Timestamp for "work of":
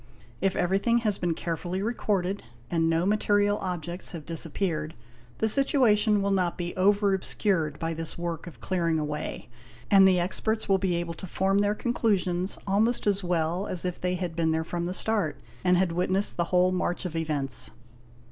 8.17-8.59